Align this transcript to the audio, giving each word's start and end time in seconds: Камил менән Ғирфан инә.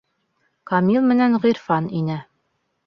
Камил 0.71 1.05
менән 1.11 1.39
Ғирфан 1.45 1.95
инә. 2.03 2.21